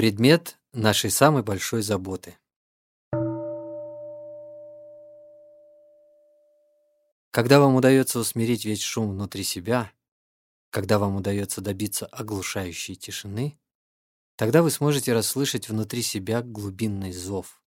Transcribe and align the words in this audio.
Предмет 0.00 0.58
нашей 0.72 1.10
самой 1.10 1.42
большой 1.42 1.82
заботы. 1.82 2.38
Когда 7.30 7.60
вам 7.60 7.74
удается 7.74 8.18
усмирить 8.18 8.64
весь 8.64 8.80
шум 8.80 9.10
внутри 9.10 9.44
себя, 9.44 9.92
когда 10.70 10.98
вам 10.98 11.16
удается 11.16 11.60
добиться 11.60 12.06
оглушающей 12.06 12.94
тишины, 12.94 13.58
тогда 14.36 14.62
вы 14.62 14.70
сможете 14.70 15.12
расслышать 15.12 15.68
внутри 15.68 16.00
себя 16.00 16.40
глубинный 16.40 17.12
зов. 17.12 17.62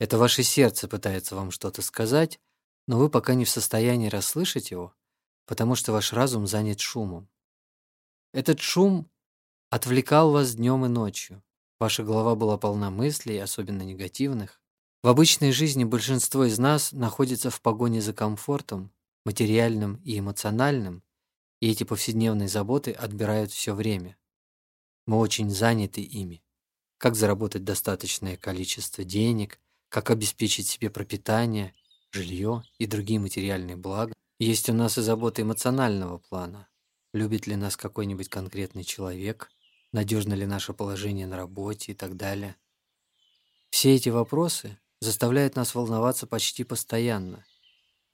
Это 0.00 0.18
ваше 0.18 0.42
сердце 0.42 0.88
пытается 0.88 1.36
вам 1.36 1.52
что-то 1.52 1.80
сказать, 1.80 2.40
но 2.88 2.98
вы 2.98 3.08
пока 3.08 3.34
не 3.34 3.44
в 3.44 3.50
состоянии 3.50 4.08
расслышать 4.08 4.72
его, 4.72 4.96
потому 5.46 5.76
что 5.76 5.92
ваш 5.92 6.12
разум 6.12 6.48
занят 6.48 6.80
шумом. 6.80 7.28
Этот 8.32 8.58
шум 8.58 9.08
отвлекал 9.70 10.32
вас 10.32 10.56
днем 10.56 10.84
и 10.84 10.88
ночью. 10.88 11.42
Ваша 11.78 12.02
голова 12.02 12.34
была 12.34 12.58
полна 12.58 12.90
мыслей, 12.90 13.38
особенно 13.38 13.82
негативных. 13.82 14.60
В 15.02 15.08
обычной 15.08 15.52
жизни 15.52 15.84
большинство 15.84 16.44
из 16.44 16.58
нас 16.58 16.92
находится 16.92 17.50
в 17.50 17.62
погоне 17.62 18.02
за 18.02 18.12
комфортом, 18.12 18.92
материальным 19.24 19.96
и 20.04 20.18
эмоциональным, 20.18 21.02
и 21.60 21.70
эти 21.70 21.84
повседневные 21.84 22.48
заботы 22.48 22.90
отбирают 22.92 23.52
все 23.52 23.74
время. 23.74 24.18
Мы 25.06 25.18
очень 25.18 25.50
заняты 25.50 26.02
ими. 26.02 26.42
Как 26.98 27.14
заработать 27.14 27.64
достаточное 27.64 28.36
количество 28.36 29.04
денег, 29.04 29.58
как 29.88 30.10
обеспечить 30.10 30.68
себе 30.68 30.90
пропитание, 30.90 31.74
жилье 32.10 32.62
и 32.78 32.86
другие 32.86 33.20
материальные 33.20 33.76
блага. 33.76 34.12
Есть 34.38 34.68
у 34.68 34.74
нас 34.74 34.98
и 34.98 35.02
заботы 35.02 35.42
эмоционального 35.42 36.18
плана. 36.18 36.68
Любит 37.12 37.46
ли 37.46 37.56
нас 37.56 37.76
какой-нибудь 37.76 38.28
конкретный 38.28 38.84
человек, 38.84 39.50
надежно 39.92 40.34
ли 40.34 40.46
наше 40.46 40.72
положение 40.72 41.26
на 41.26 41.36
работе 41.36 41.92
и 41.92 41.94
так 41.94 42.16
далее. 42.16 42.56
Все 43.70 43.94
эти 43.94 44.08
вопросы 44.08 44.78
заставляют 45.00 45.56
нас 45.56 45.74
волноваться 45.74 46.26
почти 46.26 46.64
постоянно. 46.64 47.44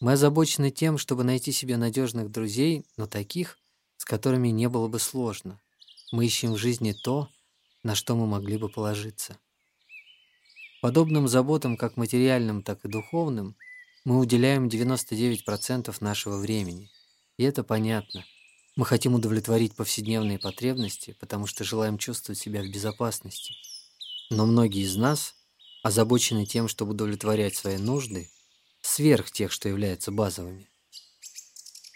Мы 0.00 0.12
озабочены 0.12 0.70
тем, 0.70 0.98
чтобы 0.98 1.24
найти 1.24 1.52
себе 1.52 1.76
надежных 1.76 2.30
друзей, 2.30 2.84
но 2.96 3.06
таких, 3.06 3.58
с 3.96 4.04
которыми 4.04 4.48
не 4.48 4.68
было 4.68 4.88
бы 4.88 4.98
сложно. 4.98 5.60
Мы 6.12 6.26
ищем 6.26 6.54
в 6.54 6.56
жизни 6.56 6.92
то, 6.92 7.28
на 7.82 7.94
что 7.94 8.16
мы 8.16 8.26
могли 8.26 8.56
бы 8.56 8.68
положиться. 8.68 9.38
Подобным 10.80 11.28
заботам, 11.28 11.76
как 11.76 11.96
материальным, 11.96 12.62
так 12.62 12.84
и 12.84 12.88
духовным, 12.88 13.56
мы 14.04 14.18
уделяем 14.18 14.68
99% 14.68 15.94
нашего 16.00 16.38
времени. 16.38 16.90
И 17.36 17.44
это 17.44 17.62
понятно– 17.62 18.24
мы 18.76 18.86
хотим 18.86 19.14
удовлетворить 19.14 19.74
повседневные 19.74 20.38
потребности, 20.38 21.16
потому 21.18 21.46
что 21.46 21.64
желаем 21.64 21.98
чувствовать 21.98 22.38
себя 22.38 22.62
в 22.62 22.70
безопасности. 22.70 23.54
Но 24.30 24.46
многие 24.46 24.82
из 24.82 24.96
нас 24.96 25.34
озабочены 25.82 26.46
тем, 26.46 26.68
чтобы 26.68 26.92
удовлетворять 26.92 27.56
свои 27.56 27.78
нужды 27.78 28.30
сверх 28.80 29.30
тех, 29.30 29.50
что 29.50 29.68
являются 29.68 30.12
базовыми. 30.12 30.68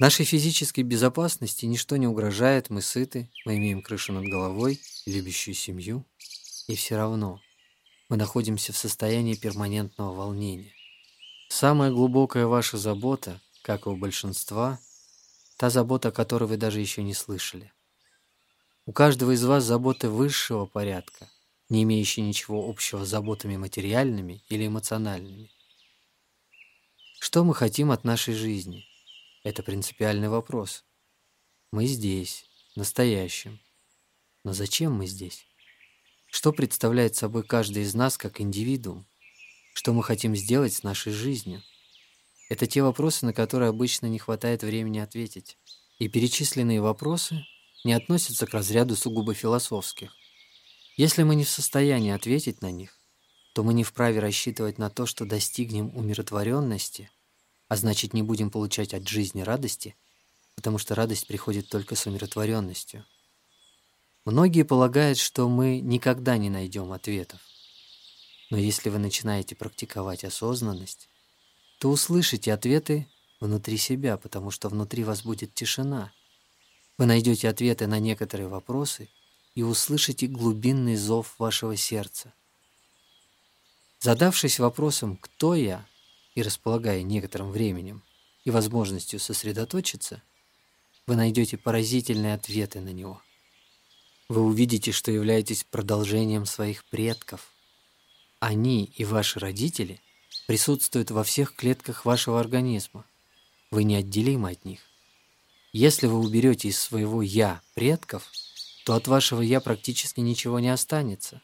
Нашей 0.01 0.27
физической 0.27 0.83
безопасности 0.83 1.67
ничто 1.67 1.97
не 1.97 2.09
угрожает, 2.09 2.69
мы 2.69 2.83
сыты, 2.83 3.31
мы 3.45 3.57
имеем 3.57 3.81
крышу 3.81 4.13
над 4.13 4.25
головой, 4.25 4.81
любящую 5.07 5.55
семью, 5.55 6.05
и 6.67 6.75
все 6.75 6.97
равно 6.97 7.41
мы 8.09 8.17
находимся 8.17 8.73
в 8.73 8.77
состоянии 8.77 9.35
перманентного 9.35 10.13
волнения. 10.13 10.73
Самая 11.49 11.93
глубокая 11.93 12.47
ваша 12.47 12.77
забота, 12.77 13.41
как 13.63 13.87
и 13.87 13.91
у 13.91 13.97
большинства– 13.97 14.81
Та 15.57 15.71
забота, 15.71 16.09
о 16.09 16.13
которой 16.13 16.45
вы 16.45 16.57
даже 16.57 16.81
еще 16.81 17.03
не 17.03 17.15
слышали. 17.15 17.73
У 18.87 18.93
каждого 18.93 19.31
из 19.31 19.45
вас 19.45 19.65
заботы 19.65 20.09
высшего 20.09 20.67
порядка, 20.67 21.31
не 21.69 21.85
имеющие 21.85 22.27
ничего 22.27 22.69
общего 22.69 23.05
с 23.05 23.09
заботами 23.09 23.57
материальными 23.57 24.43
или 24.49 24.67
эмоциональными. 24.67 25.51
Что 27.21 27.45
мы 27.45 27.55
хотим 27.55 27.91
от 27.91 28.05
нашей 28.05 28.35
жизни? 28.35 28.85
Это 29.45 29.63
принципиальный 29.63 30.29
вопрос. 30.29 30.85
Мы 31.73 31.87
здесь, 31.87 32.45
настоящим. 32.77 33.61
Но 34.43 34.53
зачем 34.53 34.93
мы 34.93 35.07
здесь? 35.07 35.47
Что 36.31 36.53
представляет 36.53 37.17
собой 37.17 37.45
каждый 37.45 37.85
из 37.85 37.95
нас 37.95 38.19
как 38.19 38.41
индивидуум? 38.41 39.07
Что 39.73 39.93
мы 39.93 40.03
хотим 40.03 40.37
сделать 40.37 40.75
с 40.75 40.83
нашей 40.83 41.13
жизнью? 41.13 41.63
Это 42.49 42.67
те 42.67 42.83
вопросы, 42.83 43.25
на 43.27 43.33
которые 43.33 43.71
обычно 43.71 44.07
не 44.07 44.19
хватает 44.19 44.63
времени 44.63 44.99
ответить. 44.99 45.57
И 45.99 46.09
перечисленные 46.09 46.81
вопросы 46.81 47.45
не 47.85 47.93
относятся 47.93 48.47
к 48.47 48.55
разряду 48.55 48.97
сугубо 48.97 49.35
философских. 49.35 50.13
Если 50.97 51.23
мы 51.23 51.35
не 51.35 51.45
в 51.45 51.51
состоянии 51.51 52.13
ответить 52.13 52.63
на 52.63 52.71
них, 52.71 52.99
то 53.55 53.63
мы 53.63 53.73
не 53.75 53.85
вправе 53.85 54.21
рассчитывать 54.21 54.79
на 54.79 54.91
то, 54.91 55.07
что 55.07 55.25
достигнем 55.25 55.97
умиротворенности, 55.97 57.11
а 57.69 57.77
значит 57.77 58.13
не 58.13 58.23
будем 58.23 58.51
получать 58.51 58.95
от 58.95 59.09
жизни 59.09 59.43
радости, 59.43 59.97
потому 60.55 60.79
что 60.79 60.95
радость 60.95 61.27
приходит 61.27 61.69
только 61.69 61.95
с 61.95 62.07
умиротворенностью. 62.07 63.05
Многие 64.25 64.65
полагают, 64.65 65.19
что 65.19 65.49
мы 65.49 65.81
никогда 65.81 66.37
не 66.37 66.51
найдем 66.51 66.93
ответов. 66.93 67.41
Но 68.51 68.57
если 68.57 68.89
вы 68.89 68.99
начинаете 68.99 69.55
практиковать 69.55 70.25
осознанность, 70.25 71.09
то 71.79 71.91
услышите 71.91 72.53
ответы 72.53 73.07
внутри 73.41 73.77
себя, 73.77 74.17
потому 74.17 74.51
что 74.51 74.69
внутри 74.69 75.05
вас 75.05 75.23
будет 75.23 75.55
тишина. 75.55 76.13
Вы 76.99 77.07
найдете 77.07 77.49
ответы 77.49 77.87
на 77.87 77.99
некоторые 77.99 78.49
вопросы 78.49 79.09
и 79.55 79.63
услышите 79.63 80.27
глубинный 80.27 80.97
зов 80.97 81.35
вашего 81.39 81.77
сердца. 81.77 82.33
Задавшись 84.01 84.59
вопросом 84.59 85.17
«Кто 85.17 85.55
я?» 85.55 85.87
и 86.35 86.43
располагая 86.43 87.03
некоторым 87.03 87.51
временем 87.51 88.03
и 88.45 88.51
возможностью 88.51 89.21
сосредоточиться, 89.21 90.23
вы 91.07 91.17
найдете 91.17 91.57
поразительные 91.57 92.35
ответы 92.35 92.81
на 92.81 92.91
него. 92.91 93.23
Вы 94.29 94.41
увидите, 94.41 94.91
что 94.91 95.11
являетесь 95.11 95.65
продолжением 95.65 96.47
своих 96.47 96.85
предков. 96.87 97.53
Они 98.41 98.85
и 98.85 99.05
ваши 99.05 99.39
родители 99.39 100.01
присутствуют 100.47 101.11
во 101.11 101.25
всех 101.25 101.55
клетках 101.55 102.05
вашего 102.05 102.41
организма. 102.41 103.05
Вы 103.71 103.85
неотделимы 103.85 104.51
от 104.51 104.65
них. 104.65 104.81
Если 105.73 106.07
вы 106.07 106.19
уберете 106.19 106.69
из 106.69 106.79
своего 106.79 107.23
«я» 107.23 107.61
предков, 107.75 108.31
то 108.85 108.95
от 108.95 109.09
вашего 109.09 109.41
«я» 109.41 109.61
практически 109.61 110.21
ничего 110.21 110.61
не 110.61 110.69
останется. 110.69 111.43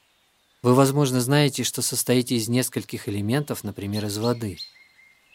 Вы, 0.62 0.74
возможно, 0.74 1.20
знаете, 1.20 1.64
что 1.64 1.82
состоите 1.82 2.36
из 2.36 2.48
нескольких 2.48 3.08
элементов, 3.08 3.64
например, 3.64 4.06
из 4.06 4.18
воды. 4.18 4.58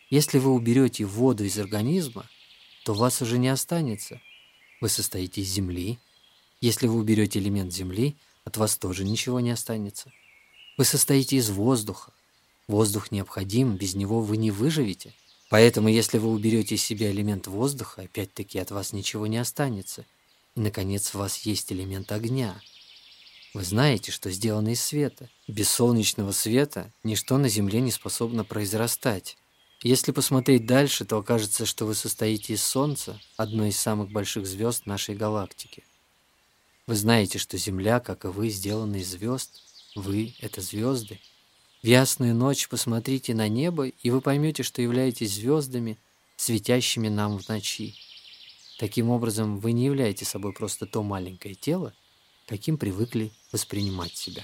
Если 0.09 0.37
вы 0.37 0.51
уберете 0.51 1.03
воду 1.03 1.43
из 1.43 1.57
организма, 1.57 2.29
то 2.85 2.93
вас 2.93 3.21
уже 3.21 3.39
не 3.39 3.49
останется. 3.49 4.21
Вы 4.79 4.89
состоите 4.89 5.41
из 5.41 5.49
земли. 5.49 5.99
Если 6.61 6.87
вы 6.87 6.99
уберете 6.99 7.39
элемент 7.39 7.73
земли, 7.73 8.15
от 8.43 8.57
вас 8.57 8.77
тоже 8.77 9.03
ничего 9.03 9.39
не 9.39 9.49
останется. 9.49 10.11
Вы 10.77 10.85
состоите 10.85 11.37
из 11.37 11.49
воздуха. 11.49 12.13
Воздух 12.67 13.11
необходим, 13.11 13.75
без 13.75 13.95
него 13.95 14.21
вы 14.21 14.37
не 14.37 14.51
выживете. 14.51 15.13
Поэтому, 15.49 15.87
если 15.87 16.17
вы 16.17 16.29
уберете 16.29 16.75
из 16.75 16.83
себя 16.83 17.11
элемент 17.11 17.47
воздуха, 17.47 18.01
опять-таки 18.01 18.57
от 18.57 18.71
вас 18.71 18.93
ничего 18.93 19.27
не 19.27 19.37
останется. 19.37 20.05
И, 20.55 20.59
наконец, 20.59 21.09
в 21.09 21.15
вас 21.15 21.39
есть 21.39 21.71
элемент 21.71 22.11
огня. 22.11 22.59
Вы 23.53 23.63
знаете, 23.63 24.11
что 24.11 24.31
сделано 24.31 24.69
из 24.69 24.81
света. 24.81 25.29
Без 25.47 25.69
солнечного 25.69 26.31
света 26.31 26.91
ничто 27.03 27.37
на 27.37 27.47
Земле 27.47 27.81
не 27.81 27.91
способно 27.91 28.43
произрастать. 28.43 29.37
Если 29.83 30.11
посмотреть 30.11 30.65
дальше, 30.65 31.05
то 31.05 31.17
окажется, 31.17 31.65
что 31.65 31.85
вы 31.85 31.93
состоите 31.93 32.53
из 32.53 32.63
Солнца, 32.63 33.19
одной 33.37 33.69
из 33.69 33.79
самых 33.79 34.11
больших 34.11 34.47
звезд 34.47 34.87
нашей 34.87 35.15
галактики. 35.15 35.83
Вы 36.87 36.95
знаете, 36.95 37.37
что 37.37 37.57
Земля, 37.57 37.99
как 37.99 38.25
и 38.25 38.29
вы, 38.29 38.49
сделана 38.49 38.95
из 38.95 39.11
звезд. 39.11 39.61
Вы— 39.95 40.33
это 40.39 40.61
звезды. 40.61 41.19
В 41.85 41.87
ясную 41.87 42.33
ночь 42.33 42.67
посмотрите 42.67 43.35
на 43.35 43.47
небо, 43.47 43.85
и 43.85 44.09
вы 44.09 44.19
поймете, 44.19 44.63
что 44.63 44.81
являетесь 44.81 45.35
звездами, 45.35 45.99
светящими 46.35 47.09
нам 47.09 47.37
в 47.37 47.47
ночи. 47.47 47.93
Таким 48.79 49.11
образом, 49.11 49.59
вы 49.59 49.71
не 49.71 49.85
являете 49.85 50.25
собой 50.25 50.51
просто 50.51 50.87
то 50.87 51.03
маленькое 51.03 51.53
тело, 51.53 51.93
каким 52.47 52.79
привыкли 52.79 53.31
воспринимать 53.51 54.17
себя. 54.17 54.43